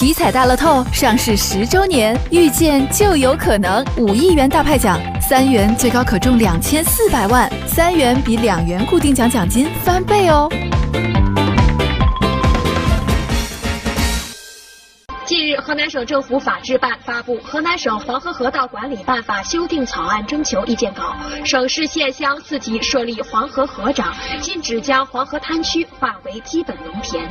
[0.00, 10.48] 体彩大乐透上市十周年遇见就有可能五亿元大派奖三元最高可中两千四百万三元比两元固定奖奖金翻倍哦。
[15.26, 21.14] 近日河南省政府法制办发布河南省黄河河道管理办法修订草案征求意见稿
[21.44, 27.30] 省市县乡四级设立黄河河长禁止将黄河滩区划为基本农田。